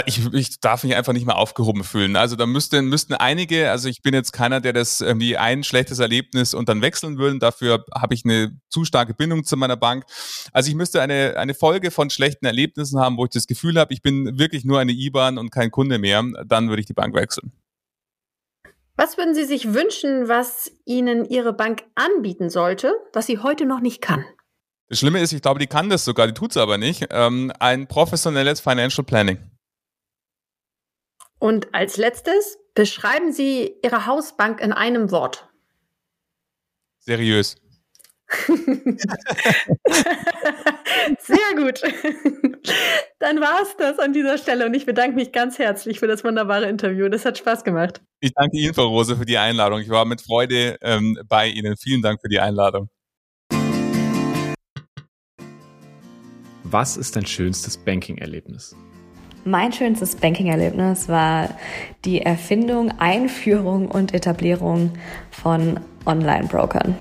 [0.05, 2.15] ich, ich darf mich einfach nicht mehr aufgehoben fühlen.
[2.15, 5.99] Also da müssten, müssten einige, also ich bin jetzt keiner, der das irgendwie ein schlechtes
[5.99, 7.39] Erlebnis und dann wechseln würde.
[7.39, 10.05] Dafür habe ich eine zu starke Bindung zu meiner Bank.
[10.53, 13.93] Also ich müsste eine, eine Folge von schlechten Erlebnissen haben, wo ich das Gefühl habe,
[13.93, 16.23] ich bin wirklich nur eine IBAN und kein Kunde mehr.
[16.45, 17.51] Dann würde ich die Bank wechseln.
[19.01, 23.79] Was würden Sie sich wünschen, was Ihnen Ihre Bank anbieten sollte, was sie heute noch
[23.79, 24.23] nicht kann?
[24.89, 27.07] Das Schlimme ist, ich glaube, die kann das sogar, die tut es aber nicht.
[27.09, 29.39] Ähm, ein professionelles Financial Planning.
[31.39, 35.49] Und als letztes beschreiben Sie Ihre Hausbank in einem Wort.
[36.99, 37.55] Seriös.
[41.19, 41.81] Sehr gut.
[43.19, 46.23] Dann war es das an dieser Stelle und ich bedanke mich ganz herzlich für das
[46.23, 47.09] wunderbare Interview.
[47.09, 48.01] Das hat Spaß gemacht.
[48.19, 49.79] Ich danke Ihnen, Frau Rose, für die Einladung.
[49.79, 51.75] Ich war mit Freude ähm, bei Ihnen.
[51.77, 52.89] Vielen Dank für die Einladung.
[56.63, 58.75] Was ist dein schönstes Banking-Erlebnis?
[59.43, 61.49] Mein schönstes Banking-Erlebnis war
[62.05, 64.93] die Erfindung, Einführung und Etablierung
[65.31, 66.97] von Online-Brokern.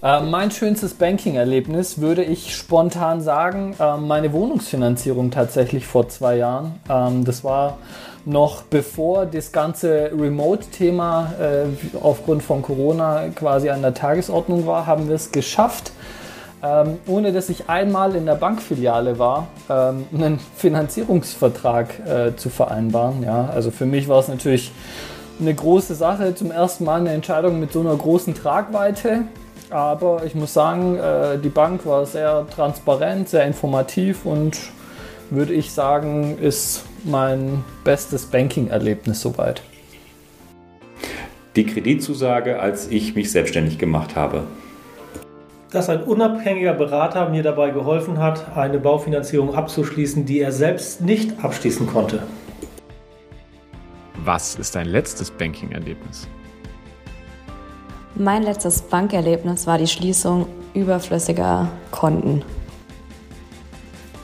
[0.00, 6.78] Äh, mein schönstes Banking-Erlebnis würde ich spontan sagen, äh, meine Wohnungsfinanzierung tatsächlich vor zwei Jahren.
[6.88, 7.78] Ähm, das war
[8.24, 15.08] noch bevor das ganze Remote-Thema äh, aufgrund von Corona quasi an der Tagesordnung war, haben
[15.08, 15.90] wir es geschafft,
[16.62, 23.24] ähm, ohne dass ich einmal in der Bankfiliale war, ähm, einen Finanzierungsvertrag äh, zu vereinbaren.
[23.24, 24.70] Ja, also für mich war es natürlich
[25.40, 29.22] eine große Sache, zum ersten Mal eine Entscheidung mit so einer großen Tragweite.
[29.70, 34.58] Aber ich muss sagen, äh, die Bank war sehr transparent, sehr informativ und
[35.30, 39.62] würde ich sagen, ist mein bestes Banking-Erlebnis soweit.
[41.56, 44.44] Die Kreditzusage, als ich mich selbstständig gemacht habe
[45.70, 51.44] dass ein unabhängiger Berater mir dabei geholfen hat, eine Baufinanzierung abzuschließen, die er selbst nicht
[51.44, 52.22] abschließen konnte.
[54.24, 56.28] Was ist dein letztes Banking-Erlebnis?
[58.20, 62.42] Mein letztes Bankerlebnis war die Schließung überflüssiger Konten.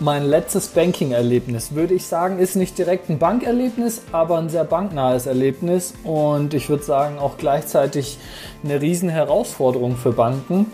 [0.00, 5.26] Mein letztes Banking-Erlebnis, würde ich sagen, ist nicht direkt ein Bankerlebnis, aber ein sehr banknahes
[5.26, 8.18] Erlebnis und ich würde sagen auch gleichzeitig
[8.64, 10.72] eine riesen Herausforderung für Banken.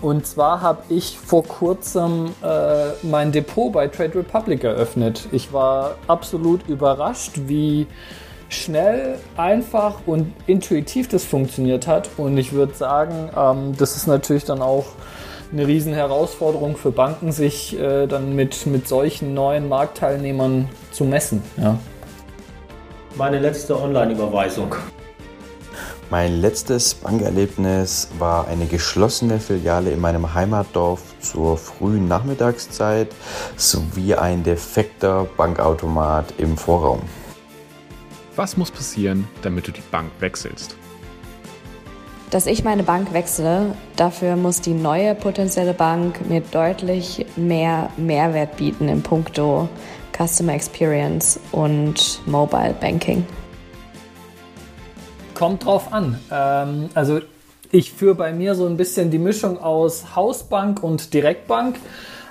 [0.00, 5.28] Und zwar habe ich vor kurzem äh, mein Depot bei Trade Republic eröffnet.
[5.30, 7.86] Ich war absolut überrascht, wie
[8.48, 12.10] schnell, einfach und intuitiv das funktioniert hat.
[12.16, 14.86] Und ich würde sagen, ähm, das ist natürlich dann auch
[15.52, 21.42] eine riesen Herausforderung für Banken, sich äh, dann mit, mit solchen neuen Marktteilnehmern zu messen.
[21.56, 21.78] Ja.
[23.16, 24.74] Meine letzte Online-Überweisung.
[26.08, 33.08] Mein letztes Bankerlebnis war eine geschlossene Filiale in meinem Heimatdorf zur frühen Nachmittagszeit
[33.56, 37.00] sowie ein defekter Bankautomat im Vorraum.
[38.36, 40.76] Was muss passieren, damit du die Bank wechselst?
[42.30, 48.58] Dass ich meine Bank wechsle, dafür muss die neue potenzielle Bank mir deutlich mehr Mehrwert
[48.58, 49.70] bieten in puncto
[50.14, 53.24] Customer Experience und Mobile Banking.
[55.32, 56.18] Kommt drauf an.
[56.30, 57.20] Ähm, also
[57.70, 61.76] ich führe bei mir so ein bisschen die Mischung aus Hausbank und Direktbank.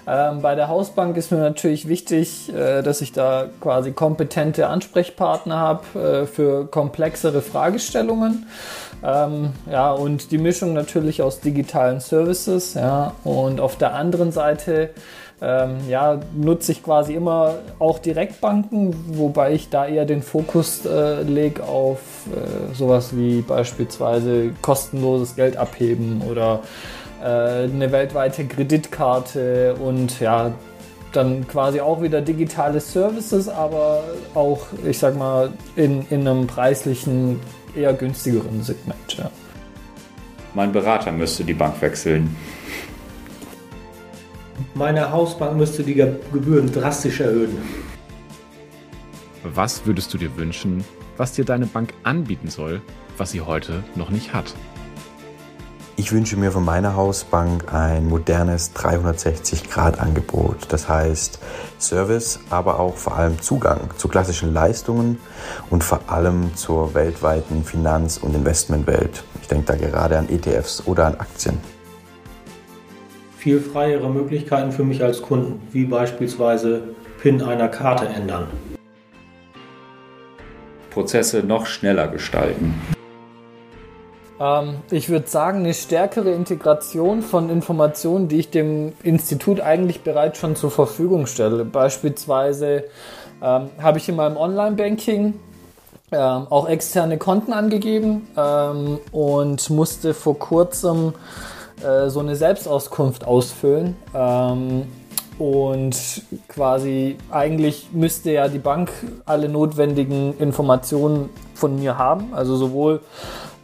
[0.08, 5.58] Ähm, bei der Hausbank ist mir natürlich wichtig, äh, dass ich da quasi kompetente Ansprechpartner
[5.58, 8.46] habe äh, für komplexere Fragestellungen.
[9.04, 12.76] Ähm, ja, und die Mischung natürlich aus digitalen Services.
[12.76, 14.92] Ja, und auf der anderen Seite
[15.42, 21.24] ähm, ja, nutze ich quasi immer auch Direktbanken, wobei ich da eher den Fokus äh,
[21.24, 22.00] lege auf
[22.32, 26.62] äh, sowas wie beispielsweise kostenloses Geld abheben oder
[27.24, 30.54] eine weltweite Kreditkarte und ja,
[31.16, 37.40] dann quasi auch wieder digitale Services, aber auch, ich sag mal, in, in einem preislichen,
[37.76, 39.18] eher günstigeren Segment.
[39.18, 39.32] Ja.
[40.54, 42.36] Mein Berater müsste die Bank wechseln.
[44.74, 47.58] Meine Hausbank müsste die Gebühren drastisch erhöhen.
[49.44, 50.84] Was würdest du dir wünschen,
[51.18, 52.82] was dir deine Bank anbieten soll,
[53.18, 54.54] was sie heute noch nicht hat?
[55.98, 60.68] Ich wünsche mir von meiner Hausbank ein modernes 360-Grad-Angebot.
[60.70, 61.40] Das heißt
[61.80, 65.20] Service, aber auch vor allem Zugang zu klassischen Leistungen
[65.70, 69.24] und vor allem zur weltweiten Finanz- und Investmentwelt.
[69.42, 71.60] Ich denke da gerade an ETFs oder an Aktien
[73.46, 76.82] viel freiere Möglichkeiten für mich als Kunden, wie beispielsweise
[77.22, 78.48] PIN einer Karte ändern.
[80.90, 82.74] Prozesse noch schneller gestalten.
[84.40, 90.40] Ähm, ich würde sagen, eine stärkere Integration von Informationen, die ich dem Institut eigentlich bereits
[90.40, 91.66] schon zur Verfügung stelle.
[91.66, 92.86] Beispielsweise
[93.42, 95.34] ähm, habe ich in meinem Online-Banking
[96.12, 101.14] ähm, auch externe Konten angegeben ähm, und musste vor kurzem
[101.84, 103.96] äh, so eine Selbstauskunft ausfüllen.
[104.14, 104.84] Ähm,
[105.38, 108.92] und quasi eigentlich müsste ja die Bank
[109.26, 113.02] alle notwendigen Informationen von mir haben, also sowohl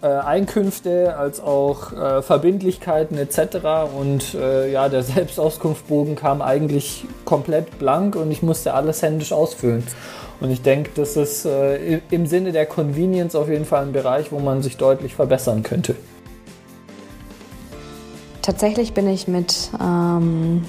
[0.02, 3.58] äh, Einkünfte als auch äh, Verbindlichkeiten etc.
[3.98, 9.84] Und äh, ja, der Selbstauskunftbogen kam eigentlich komplett blank und ich musste alles händisch ausfüllen.
[10.40, 14.32] Und ich denke, das ist äh, im Sinne der Convenience auf jeden Fall ein Bereich,
[14.32, 15.96] wo man sich deutlich verbessern könnte.
[18.42, 20.66] Tatsächlich bin ich mit ähm,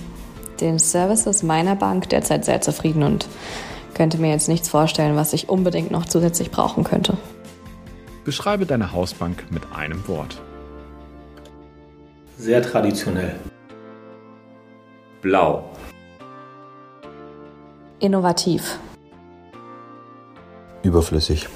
[0.61, 3.27] den Services meiner Bank derzeit sehr zufrieden und
[3.95, 7.17] könnte mir jetzt nichts vorstellen, was ich unbedingt noch zusätzlich brauchen könnte.
[8.25, 10.41] Beschreibe deine Hausbank mit einem Wort.
[12.39, 13.35] Sehr traditionell.
[15.21, 15.71] Blau.
[17.99, 18.79] Innovativ.
[20.83, 21.49] Überflüssig.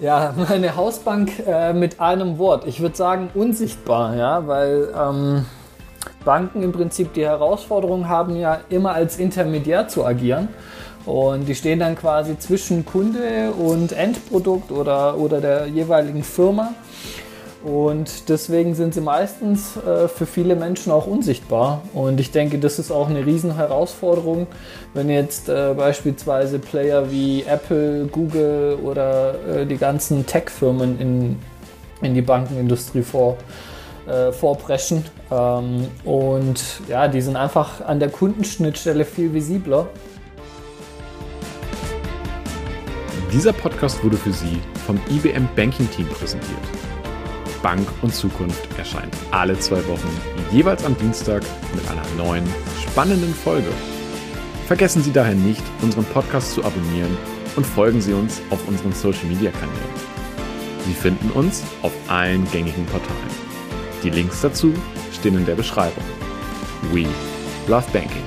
[0.00, 2.66] Ja, meine Hausbank äh, mit einem Wort.
[2.66, 5.44] Ich würde sagen unsichtbar, ja, weil ähm,
[6.24, 10.48] Banken im Prinzip die Herausforderung haben, ja immer als Intermediär zu agieren.
[11.06, 16.74] Und die stehen dann quasi zwischen Kunde und Endprodukt oder, oder der jeweiligen Firma.
[17.62, 21.82] Und deswegen sind sie meistens äh, für viele Menschen auch unsichtbar.
[21.92, 24.46] Und ich denke, das ist auch eine riesen Herausforderung,
[24.94, 31.38] wenn jetzt äh, beispielsweise Player wie Apple, Google oder äh, die ganzen Tech-Firmen in,
[32.00, 33.36] in die Bankenindustrie vor,
[34.06, 35.04] äh, vorpreschen.
[35.30, 39.86] Ähm, und ja, die sind einfach an der Kundenschnittstelle viel visibler.
[43.32, 46.58] Dieser Podcast wurde für Sie vom IBM Banking Team präsentiert.
[47.62, 50.08] Bank und Zukunft erscheint alle zwei Wochen,
[50.50, 52.44] jeweils am Dienstag mit einer neuen,
[52.82, 53.68] spannenden Folge.
[54.66, 57.16] Vergessen Sie daher nicht, unseren Podcast zu abonnieren
[57.54, 60.10] und folgen Sie uns auf unseren Social Media Kanälen.
[60.86, 63.30] Sie finden uns auf allen gängigen Portalen.
[64.02, 64.74] Die Links dazu
[65.12, 66.04] stehen in der Beschreibung.
[66.92, 67.06] We
[67.68, 68.24] love banking.